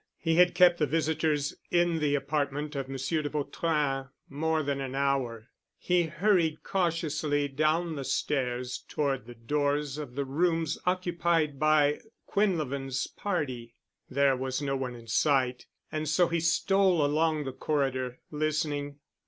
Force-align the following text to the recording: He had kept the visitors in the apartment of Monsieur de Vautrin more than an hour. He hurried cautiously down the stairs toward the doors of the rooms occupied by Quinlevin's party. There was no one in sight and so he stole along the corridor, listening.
He 0.17 0.33
had 0.33 0.55
kept 0.55 0.79
the 0.79 0.87
visitors 0.87 1.53
in 1.69 1.99
the 1.99 2.15
apartment 2.15 2.75
of 2.75 2.89
Monsieur 2.89 3.21
de 3.21 3.29
Vautrin 3.29 4.09
more 4.29 4.63
than 4.63 4.81
an 4.81 4.95
hour. 4.95 5.49
He 5.77 6.05
hurried 6.05 6.63
cautiously 6.63 7.47
down 7.47 7.95
the 7.95 8.03
stairs 8.03 8.83
toward 8.87 9.27
the 9.27 9.35
doors 9.35 9.99
of 9.99 10.15
the 10.15 10.25
rooms 10.25 10.79
occupied 10.87 11.59
by 11.59 11.99
Quinlevin's 12.27 13.05
party. 13.05 13.75
There 14.09 14.35
was 14.35 14.59
no 14.59 14.75
one 14.75 14.95
in 14.95 15.05
sight 15.05 15.67
and 15.91 16.09
so 16.09 16.29
he 16.29 16.39
stole 16.39 17.05
along 17.05 17.43
the 17.43 17.53
corridor, 17.53 18.17
listening. 18.31 18.97